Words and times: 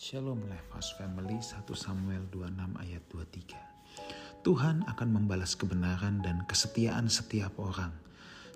Shalom 0.00 0.48
Lifehouse 0.48 0.96
Family 0.96 1.44
1 1.44 1.60
Samuel 1.76 2.24
26 2.32 2.56
ayat 2.80 3.04
23 3.12 4.40
Tuhan 4.40 4.80
akan 4.88 5.08
membalas 5.12 5.52
kebenaran 5.52 6.24
dan 6.24 6.40
kesetiaan 6.48 7.12
setiap 7.12 7.52
orang. 7.60 7.92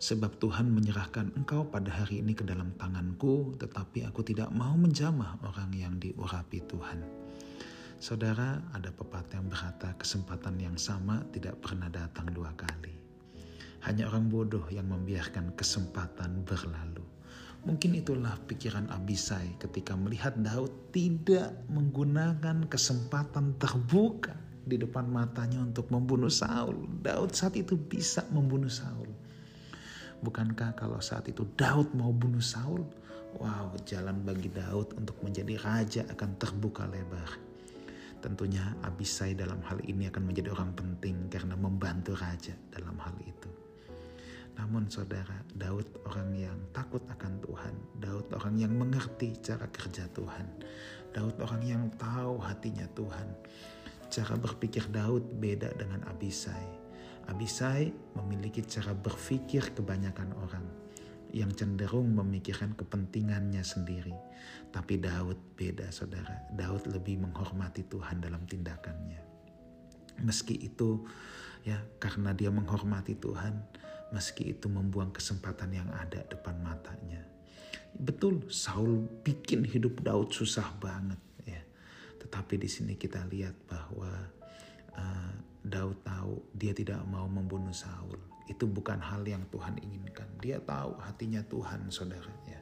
Sebab 0.01 0.41
Tuhan 0.41 0.73
menyerahkan 0.73 1.37
engkau 1.37 1.69
pada 1.69 1.93
hari 1.93 2.25
ini 2.25 2.33
ke 2.33 2.49
dalam 2.49 2.73
tanganku 2.81 3.61
Tetapi 3.61 4.09
aku 4.09 4.25
tidak 4.25 4.49
mau 4.57 4.73
menjamah 4.73 5.37
orang 5.45 5.69
yang 5.77 6.01
diurapi 6.01 6.65
Tuhan. 6.65 7.05
Saudara 8.01 8.65
ada 8.73 8.89
pepatah 8.89 9.37
yang 9.37 9.53
berkata 9.53 9.93
kesempatan 10.01 10.57
yang 10.57 10.81
sama 10.81 11.29
tidak 11.29 11.61
pernah 11.61 11.93
datang 11.93 12.25
dua 12.33 12.57
kali. 12.57 12.97
Hanya 13.85 14.09
orang 14.09 14.33
bodoh 14.33 14.65
yang 14.73 14.89
membiarkan 14.89 15.53
kesempatan 15.53 16.41
berlalu 16.49 17.14
Mungkin 17.65 17.97
itulah 17.97 18.37
pikiran 18.45 18.93
Abisai 18.93 19.57
ketika 19.57 19.97
melihat 19.97 20.37
Daud 20.37 20.93
tidak 20.93 21.65
menggunakan 21.73 22.69
kesempatan 22.69 23.57
terbuka 23.57 24.37
di 24.69 24.77
depan 24.77 25.09
matanya 25.09 25.65
untuk 25.65 25.89
membunuh 25.89 26.29
Saul. 26.29 26.85
Daud 27.01 27.33
saat 27.33 27.57
itu 27.57 27.81
bisa 27.81 28.25
membunuh 28.29 28.69
Saul. 28.69 29.09
Bukankah 30.21 30.77
kalau 30.77 31.01
saat 31.01 31.29
itu 31.29 31.45
Daud 31.57 31.93
mau 31.97 32.13
bunuh 32.13 32.45
Saul? 32.45 32.85
Wow, 33.41 33.77
jalan 33.85 34.25
bagi 34.25 34.53
Daud 34.53 34.97
untuk 35.01 35.21
menjadi 35.25 35.57
raja 35.61 36.03
akan 36.09 36.31
terbuka 36.41 36.85
lebar. 36.89 37.29
Tentunya 38.25 38.77
Abisai 38.81 39.37
dalam 39.37 39.61
hal 39.69 39.85
ini 39.85 40.09
akan 40.09 40.33
menjadi 40.33 40.53
orang 40.53 40.73
penting 40.73 41.29
karena 41.29 41.57
membantu 41.57 42.17
raja 42.17 42.57
dalam 42.73 42.97
hal 43.01 43.13
itu. 43.25 43.51
Namun 44.65 44.89
saudara, 44.89 45.45
Daud 45.53 45.85
orang 46.09 46.33
yang 46.33 46.57
takut 46.73 47.05
akan 47.13 47.37
Tuhan. 47.45 48.01
Daud 48.01 48.33
orang 48.33 48.57
yang 48.57 48.73
mengerti 48.73 49.37
cara 49.45 49.69
kerja 49.69 50.09
Tuhan. 50.17 50.49
Daud 51.13 51.37
orang 51.37 51.61
yang 51.69 51.85
tahu 52.01 52.41
hatinya 52.41 52.89
Tuhan. 52.97 53.29
Cara 54.09 54.41
berpikir 54.41 54.89
Daud 54.89 55.37
beda 55.37 55.69
dengan 55.77 56.01
Abisai. 56.09 56.65
Abisai 57.29 57.93
memiliki 58.17 58.65
cara 58.65 58.97
berpikir 58.97 59.77
kebanyakan 59.77 60.33
orang 60.33 60.65
yang 61.37 61.53
cenderung 61.53 62.17
memikirkan 62.17 62.73
kepentingannya 62.73 63.61
sendiri. 63.61 64.17
Tapi 64.73 64.97
Daud 64.97 65.61
beda 65.61 65.93
saudara. 65.93 66.41
Daud 66.57 66.89
lebih 66.89 67.21
menghormati 67.21 67.85
Tuhan 67.85 68.25
dalam 68.25 68.49
tindakannya. 68.49 69.21
Meski 70.25 70.57
itu 70.57 71.05
ya 71.69 71.85
karena 72.01 72.33
dia 72.33 72.49
menghormati 72.49 73.13
Tuhan, 73.21 73.85
meski 74.15 74.55
itu 74.55 74.71
membuang 74.71 75.11
kesempatan 75.11 75.75
yang 75.75 75.91
ada 75.91 76.23
depan 76.31 76.55
matanya. 76.63 77.27
Betul, 77.99 78.47
Saul 78.47 79.11
bikin 79.27 79.67
hidup 79.67 79.99
Daud 80.07 80.31
susah 80.31 80.71
banget 80.79 81.19
ya. 81.43 81.59
Tetapi 82.23 82.55
di 82.63 82.71
sini 82.71 82.95
kita 82.95 83.27
lihat 83.27 83.59
bahwa 83.67 84.11
uh, 84.95 85.33
Daud 85.67 85.99
tahu 86.07 86.55
dia 86.55 86.71
tidak 86.71 87.03
mau 87.11 87.27
membunuh 87.27 87.75
Saul. 87.75 88.19
Itu 88.47 88.71
bukan 88.71 89.03
hal 89.03 89.27
yang 89.27 89.43
Tuhan 89.51 89.83
inginkan. 89.83 90.31
Dia 90.39 90.63
tahu 90.63 90.95
hatinya 91.03 91.43
Tuhan, 91.43 91.91
saudara 91.91 92.31
ya. 92.47 92.61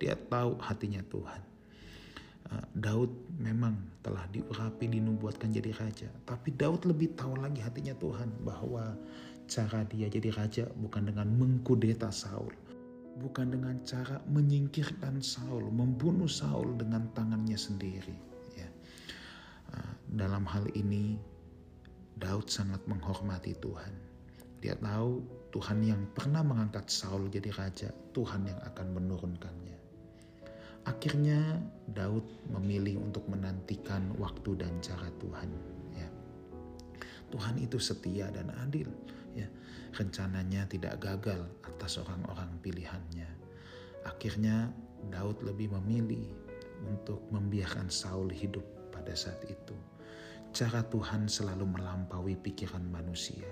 Dia 0.00 0.14
tahu 0.16 0.56
hatinya 0.56 1.04
Tuhan. 1.04 1.53
Uh, 2.44 2.60
Daud 2.76 3.08
memang 3.40 3.72
telah 4.04 4.28
diurapi 4.28 4.84
dinubuatkan 4.84 5.48
jadi 5.48 5.72
raja, 5.80 6.08
tapi 6.28 6.52
Daud 6.52 6.84
lebih 6.84 7.16
tahu 7.16 7.40
lagi 7.40 7.64
hatinya 7.64 7.96
Tuhan 7.96 8.28
bahwa 8.44 8.92
Cara 9.44 9.84
dia 9.84 10.08
jadi 10.08 10.32
raja 10.32 10.64
bukan 10.80 11.04
dengan 11.04 11.28
mengkudeta 11.36 12.08
Saul, 12.08 12.48
bukan 13.20 13.52
dengan 13.52 13.76
cara 13.84 14.16
menyingkirkan 14.24 15.20
Saul, 15.20 15.68
membunuh 15.68 16.28
Saul 16.28 16.80
dengan 16.80 17.04
tangannya 17.12 17.60
sendiri. 17.60 18.16
Ya. 18.56 18.68
Ah, 19.76 19.92
dalam 20.16 20.48
hal 20.48 20.64
ini, 20.72 21.20
Daud 22.16 22.48
sangat 22.48 22.80
menghormati 22.88 23.52
Tuhan. 23.60 23.92
Dia 24.64 24.80
tahu 24.80 25.20
Tuhan 25.52 25.84
yang 25.84 26.00
pernah 26.16 26.40
mengangkat 26.40 26.88
Saul 26.88 27.28
jadi 27.28 27.52
raja, 27.52 27.92
Tuhan 28.16 28.48
yang 28.48 28.60
akan 28.64 28.96
menurunkannya. 28.96 29.76
Akhirnya 31.04 31.60
Daud 31.84 32.24
memilih 32.48 32.96
untuk 32.96 33.28
menantikan 33.28 34.16
waktu 34.16 34.56
dan 34.56 34.72
cara 34.80 35.12
Tuhan. 35.20 35.52
Ya. 35.92 36.08
Tuhan 37.28 37.60
itu 37.60 37.76
setia 37.76 38.32
dan 38.32 38.48
adil 38.64 38.88
ya 39.36 39.44
rencananya 39.92 40.64
tidak 40.64 41.04
gagal 41.04 41.44
atas 41.60 42.00
orang-orang 42.00 42.48
pilihannya. 42.64 43.28
Akhirnya 44.08 44.72
Daud 45.12 45.44
lebih 45.44 45.76
memilih 45.76 46.24
untuk 46.88 47.20
membiarkan 47.28 47.92
Saul 47.92 48.32
hidup 48.32 48.64
pada 48.88 49.12
saat 49.12 49.44
itu. 49.44 49.76
Cara 50.56 50.80
Tuhan 50.88 51.28
selalu 51.28 51.68
melampaui 51.68 52.40
pikiran 52.40 52.88
manusia 52.88 53.44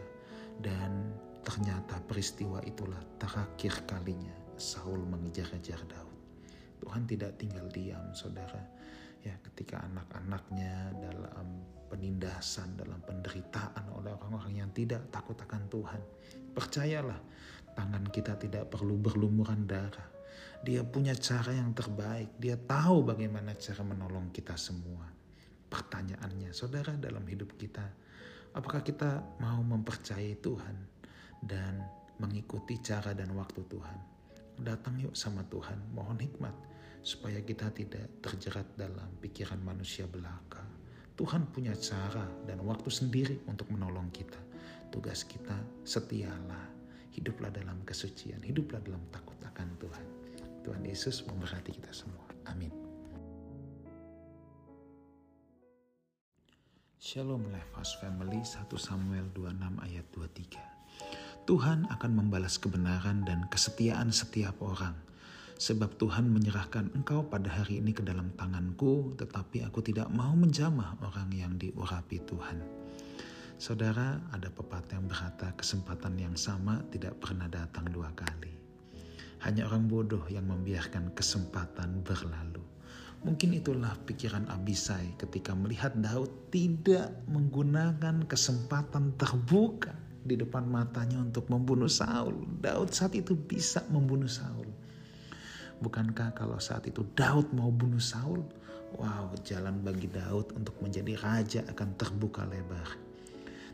dan 0.65 1.13
ternyata 1.45 2.01
peristiwa 2.09 2.65
itulah 2.65 3.05
terakhir 3.21 3.85
kalinya 3.85 4.33
Saul 4.57 5.05
mengejar-kejar 5.05 5.85
Daud. 5.85 6.12
Tuhan 6.83 7.07
tidak 7.07 7.39
tinggal 7.39 7.71
diam, 7.71 8.11
saudara. 8.11 8.59
Ya, 9.23 9.39
ketika 9.47 9.79
anak-anaknya 9.87 10.99
dalam 10.99 11.63
penindasan, 11.87 12.75
dalam 12.75 12.99
penderitaan 13.07 13.87
oleh 13.95 14.11
orang-orang 14.11 14.67
yang 14.67 14.71
tidak 14.75 15.07
takut 15.15 15.39
akan 15.39 15.63
Tuhan. 15.71 16.03
Percayalah, 16.59 17.21
tangan 17.79 18.03
kita 18.11 18.35
tidak 18.35 18.67
perlu 18.75 18.99
berlumuran 18.99 19.63
darah. 19.63 20.11
Dia 20.67 20.83
punya 20.83 21.15
cara 21.15 21.55
yang 21.55 21.71
terbaik. 21.71 22.35
Dia 22.41 22.59
tahu 22.59 23.07
bagaimana 23.07 23.55
cara 23.55 23.87
menolong 23.87 24.35
kita 24.35 24.59
semua. 24.59 25.07
Pertanyaannya, 25.71 26.51
saudara, 26.51 26.99
dalam 26.99 27.23
hidup 27.31 27.55
kita, 27.55 27.87
apakah 28.59 28.83
kita 28.83 29.23
mau 29.39 29.63
mempercayai 29.63 30.35
Tuhan 30.43 30.77
dan 31.47 31.79
mengikuti 32.19 32.83
cara 32.83 33.15
dan 33.15 33.31
waktu 33.39 33.63
Tuhan? 33.71 33.99
Datang 34.67 34.99
yuk 34.99 35.15
sama 35.15 35.47
Tuhan, 35.47 35.79
mohon 35.95 36.19
hikmat 36.21 36.72
supaya 37.03 37.43
kita 37.43 37.75
tidak 37.75 38.23
terjerat 38.23 38.79
dalam 38.79 39.11
pikiran 39.19 39.59
manusia 39.59 40.07
belaka. 40.07 40.63
Tuhan 41.19 41.51
punya 41.51 41.75
cara 41.77 42.25
dan 42.47 42.63
waktu 42.63 42.89
sendiri 42.89 43.43
untuk 43.51 43.69
menolong 43.75 44.09
kita. 44.15 44.39
Tugas 44.89 45.27
kita 45.27 45.59
setialah, 45.83 46.71
hiduplah 47.13 47.51
dalam 47.51 47.83
kesucian, 47.83 48.41
hiduplah 48.41 48.81
dalam 48.81 49.03
takut 49.11 49.37
akan 49.43 49.69
Tuhan. 49.83 50.07
Tuhan 50.63 50.83
Yesus 50.87 51.27
memberkati 51.27 51.75
kita 51.75 51.91
semua. 51.91 52.23
Amin. 52.47 52.71
Shalom 57.03 57.51
Lifehouse 57.51 57.99
Family 57.99 58.41
1 58.47 58.71
Samuel 58.79 59.27
26 59.35 59.59
ayat 59.83 60.07
23 60.15 61.51
Tuhan 61.51 61.91
akan 61.91 62.13
membalas 62.15 62.63
kebenaran 62.63 63.27
dan 63.27 63.51
kesetiaan 63.51 64.15
setiap 64.15 64.55
orang 64.63 64.95
Sebab 65.63 65.95
Tuhan 65.95 66.27
menyerahkan 66.27 66.91
engkau 66.91 67.23
pada 67.23 67.47
hari 67.47 67.79
ini 67.79 67.95
ke 67.95 68.03
dalam 68.03 68.35
tanganku, 68.35 69.15
tetapi 69.15 69.63
aku 69.63 69.79
tidak 69.79 70.11
mau 70.11 70.35
menjamah 70.35 70.99
orang 71.07 71.31
yang 71.31 71.55
diurapi 71.55 72.19
Tuhan. 72.27 72.59
Saudara, 73.63 74.19
ada 74.35 74.51
pepatah 74.51 74.99
yang 74.99 75.07
berkata 75.07 75.55
kesempatan 75.55 76.19
yang 76.19 76.35
sama 76.35 76.83
tidak 76.91 77.15
pernah 77.23 77.47
datang 77.47 77.87
dua 77.95 78.11
kali. 78.11 78.51
Hanya 79.47 79.71
orang 79.71 79.87
bodoh 79.87 80.27
yang 80.27 80.51
membiarkan 80.51 81.15
kesempatan 81.15 82.03
berlalu. 82.03 82.67
Mungkin 83.23 83.55
itulah 83.55 83.95
pikiran 84.03 84.51
Abisai 84.51 85.15
ketika 85.15 85.55
melihat 85.55 85.95
Daud 85.95 86.51
tidak 86.51 87.15
menggunakan 87.31 88.27
kesempatan 88.27 89.15
terbuka 89.15 89.95
di 90.27 90.35
depan 90.35 90.67
matanya 90.67 91.23
untuk 91.23 91.47
membunuh 91.47 91.87
Saul. 91.87 92.51
Daud 92.59 92.91
saat 92.91 93.15
itu 93.15 93.39
bisa 93.39 93.87
membunuh 93.95 94.27
Saul. 94.27 94.82
Bukankah 95.83 96.31
kalau 96.39 96.63
saat 96.63 96.87
itu 96.87 97.03
Daud 97.19 97.51
mau 97.51 97.67
bunuh 97.75 97.99
Saul? 97.99 98.39
Wow, 98.95 99.35
jalan 99.43 99.83
bagi 99.83 100.07
Daud 100.07 100.55
untuk 100.55 100.79
menjadi 100.79 101.19
raja 101.19 101.61
akan 101.67 101.99
terbuka 101.99 102.47
lebar. 102.47 102.87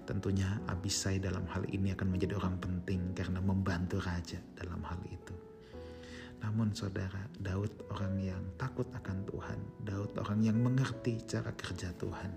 Tentunya 0.09 0.57
Abisai 0.73 1.21
dalam 1.21 1.45
hal 1.53 1.69
ini 1.69 1.93
akan 1.93 2.09
menjadi 2.09 2.41
orang 2.41 2.57
penting 2.65 3.13
karena 3.13 3.45
membantu 3.45 4.01
raja 4.01 4.41
dalam 4.57 4.81
hal 4.89 4.97
itu. 5.05 5.37
Namun 6.41 6.73
saudara, 6.73 7.29
Daud 7.37 7.77
orang 7.93 8.17
yang 8.25 8.41
takut 8.57 8.89
akan 8.97 9.29
Tuhan. 9.29 9.59
Daud 9.85 10.17
orang 10.17 10.41
yang 10.41 10.57
mengerti 10.65 11.21
cara 11.29 11.53
kerja 11.53 11.93
Tuhan. 12.01 12.33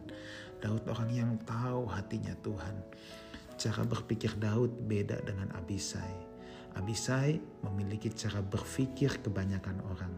Daud 0.60 0.84
orang 0.92 1.10
yang 1.16 1.32
tahu 1.48 1.88
hatinya 1.88 2.36
Tuhan. 2.44 2.76
Cara 3.56 3.88
berpikir 3.88 4.36
Daud 4.36 4.84
beda 4.84 5.24
dengan 5.24 5.48
Abisai 5.56 6.31
Abisai 6.76 7.40
memiliki 7.68 8.08
cara 8.16 8.40
berpikir 8.40 9.20
kebanyakan 9.20 9.84
orang 9.92 10.14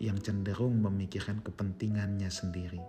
yang 0.00 0.16
cenderung 0.16 0.80
memikirkan 0.80 1.44
kepentingannya 1.44 2.32
sendiri. 2.32 2.80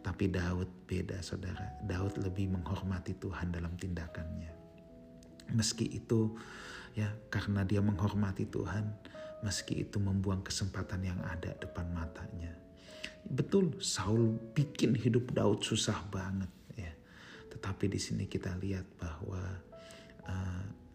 Tapi 0.00 0.32
Daud 0.32 0.88
beda 0.88 1.20
saudara. 1.20 1.76
Daud 1.84 2.16
lebih 2.24 2.48
menghormati 2.56 3.12
Tuhan 3.20 3.52
dalam 3.52 3.76
tindakannya. 3.76 4.52
Meski 5.52 5.84
itu 5.92 6.32
ya 6.96 7.12
karena 7.28 7.68
dia 7.68 7.84
menghormati 7.84 8.48
Tuhan, 8.48 8.88
meski 9.44 9.84
itu 9.84 10.00
membuang 10.00 10.40
kesempatan 10.40 11.04
yang 11.04 11.20
ada 11.20 11.52
depan 11.60 11.84
matanya. 11.92 12.56
Betul, 13.28 13.76
Saul 13.84 14.40
bikin 14.56 14.96
hidup 14.96 15.36
Daud 15.36 15.60
susah 15.60 16.00
banget 16.08 16.48
ya. 16.80 16.92
Tetapi 17.52 17.92
di 17.92 18.00
sini 18.00 18.24
kita 18.24 18.56
lihat 18.56 18.88
bahwa 18.96 19.40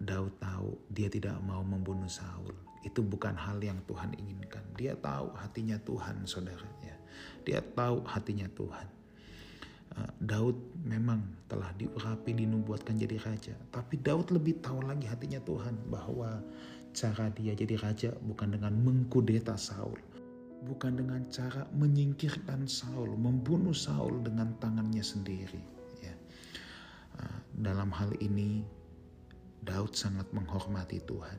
Daud 0.10 0.34
tahu 0.42 0.74
dia 0.90 1.06
tidak 1.06 1.38
mau 1.46 1.62
membunuh 1.62 2.10
Saul. 2.10 2.58
Itu 2.82 3.06
bukan 3.06 3.38
hal 3.38 3.62
yang 3.62 3.78
Tuhan 3.86 4.18
inginkan. 4.18 4.66
Dia 4.74 4.98
tahu 4.98 5.30
hatinya 5.38 5.78
Tuhan, 5.86 6.26
saudara. 6.26 6.66
Ya. 6.82 6.98
Dia 7.46 7.62
tahu 7.62 8.02
hatinya 8.10 8.50
Tuhan. 8.58 8.88
Uh, 9.94 10.12
Daud 10.18 10.58
memang 10.82 11.22
telah 11.46 11.70
diurapi, 11.78 12.34
dinubuatkan 12.34 12.98
jadi 12.98 13.22
raja. 13.22 13.54
Tapi 13.70 14.02
Daud 14.02 14.34
lebih 14.34 14.58
tahu 14.66 14.82
lagi 14.82 15.06
hatinya 15.06 15.38
Tuhan 15.46 15.78
bahwa 15.94 16.42
cara 16.90 17.30
dia 17.38 17.54
jadi 17.54 17.78
raja 17.78 18.10
bukan 18.26 18.58
dengan 18.58 18.74
mengkudeta 18.82 19.54
Saul. 19.62 20.02
Bukan 20.66 20.98
dengan 20.98 21.22
cara 21.30 21.70
menyingkirkan 21.78 22.66
Saul, 22.66 23.14
membunuh 23.14 23.78
Saul 23.78 24.26
dengan 24.26 24.58
tangannya 24.58 25.06
sendiri. 25.06 25.62
Ya. 26.02 26.16
Uh, 27.20 27.40
dalam 27.62 27.94
hal 27.94 28.10
ini 28.24 28.79
Daud 29.70 29.94
sangat 29.94 30.26
menghormati 30.34 30.98
Tuhan. 31.06 31.38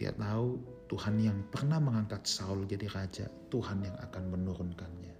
Dia 0.00 0.16
tahu 0.16 0.56
Tuhan 0.88 1.20
yang 1.20 1.44
pernah 1.52 1.76
mengangkat 1.76 2.24
Saul 2.24 2.64
jadi 2.64 2.88
raja, 2.88 3.28
Tuhan 3.52 3.84
yang 3.84 3.92
akan 4.00 4.32
menurunkannya. 4.32 5.12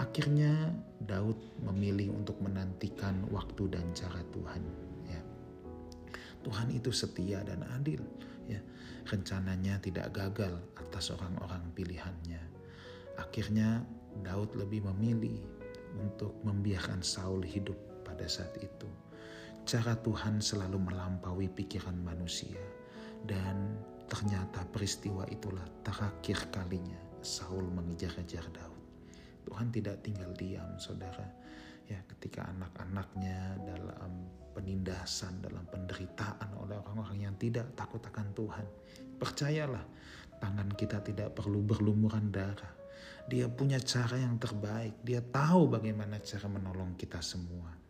Akhirnya 0.00 0.72
Daud 1.04 1.36
memilih 1.60 2.16
untuk 2.16 2.40
menantikan 2.40 3.28
waktu 3.28 3.68
dan 3.68 3.84
cara 3.92 4.24
Tuhan. 4.32 4.64
Ya. 5.12 5.20
Tuhan 6.40 6.72
itu 6.72 6.88
setia 6.88 7.44
dan 7.44 7.68
adil. 7.76 8.00
Ya. 8.48 8.64
Rencananya 9.04 9.76
tidak 9.84 10.16
gagal 10.16 10.56
atas 10.80 11.12
orang-orang 11.12 11.68
pilihannya. 11.76 12.40
Akhirnya 13.20 13.84
Daud 14.24 14.56
lebih 14.56 14.88
memilih 14.88 15.44
untuk 16.00 16.32
membiarkan 16.48 17.04
Saul 17.04 17.44
hidup 17.44 17.76
pada 18.08 18.24
saat 18.24 18.56
itu 18.56 18.88
cara 19.66 19.98
Tuhan 19.98 20.38
selalu 20.38 20.78
melampaui 20.78 21.50
pikiran 21.50 21.98
manusia. 21.98 22.62
Dan 23.26 23.74
ternyata 24.06 24.62
peristiwa 24.70 25.26
itulah 25.26 25.66
terakhir 25.82 26.54
kalinya 26.54 26.94
Saul 27.18 27.66
mengejar-kejar 27.74 28.46
Daud. 28.54 28.82
Tuhan 29.42 29.74
tidak 29.74 30.06
tinggal 30.06 30.30
diam, 30.38 30.78
saudara. 30.78 31.26
Ya, 31.90 31.98
ketika 32.14 32.46
anak-anaknya 32.46 33.58
dalam 33.66 34.30
penindasan, 34.54 35.42
dalam 35.42 35.66
penderitaan 35.66 36.50
oleh 36.62 36.78
orang-orang 36.86 37.26
yang 37.26 37.34
tidak 37.34 37.66
takut 37.74 38.02
akan 38.06 38.30
Tuhan. 38.38 38.66
Percayalah, 39.18 39.82
tangan 40.38 40.70
kita 40.78 41.02
tidak 41.02 41.34
perlu 41.34 41.62
berlumuran 41.66 42.30
darah. 42.30 42.74
Dia 43.26 43.50
punya 43.50 43.82
cara 43.82 44.18
yang 44.18 44.38
terbaik. 44.38 45.02
Dia 45.02 45.18
tahu 45.22 45.66
bagaimana 45.66 46.22
cara 46.22 46.46
menolong 46.46 46.94
kita 46.94 47.18
semua 47.18 47.85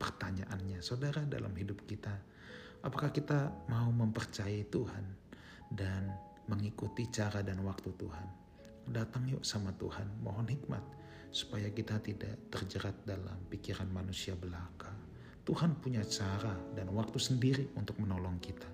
pertanyaannya, 0.00 0.80
saudara, 0.80 1.20
dalam 1.28 1.52
hidup 1.52 1.84
kita, 1.84 2.16
apakah 2.80 3.12
kita 3.12 3.52
mau 3.68 3.92
mempercayai 3.92 4.64
Tuhan 4.72 5.04
dan 5.68 6.08
mengikuti 6.48 7.04
cara 7.12 7.44
dan 7.44 7.60
waktu 7.60 7.92
Tuhan? 8.00 8.26
Datang 8.88 9.28
yuk 9.28 9.44
sama 9.44 9.76
Tuhan, 9.76 10.08
mohon 10.24 10.48
hikmat 10.48 10.82
supaya 11.30 11.68
kita 11.70 12.00
tidak 12.00 12.50
terjerat 12.50 12.96
dalam 13.04 13.38
pikiran 13.52 13.86
manusia 13.92 14.32
belaka. 14.34 14.90
Tuhan 15.44 15.78
punya 15.78 16.02
cara 16.08 16.56
dan 16.74 16.90
waktu 16.96 17.20
sendiri 17.20 17.70
untuk 17.76 18.00
menolong 18.00 18.40
kita. 18.40 18.66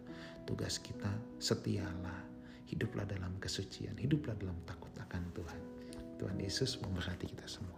Tugas 0.47 0.79
kita 0.79 1.11
setialah, 1.43 2.23
hiduplah 2.71 3.05
dalam 3.05 3.35
kesucian, 3.43 3.99
hiduplah 3.99 4.39
dalam 4.39 4.57
takut 4.65 4.95
akan 4.95 5.27
Tuhan. 5.35 5.61
Tuhan 6.17 6.39
Yesus 6.41 6.81
memberkati 6.81 7.29
kita 7.29 7.45
semua. 7.45 7.77